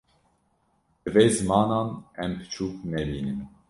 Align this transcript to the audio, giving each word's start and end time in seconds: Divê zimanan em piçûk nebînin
Divê 1.03 1.25
zimanan 1.35 1.87
em 2.23 2.31
piçûk 2.39 2.75
nebînin 2.91 3.39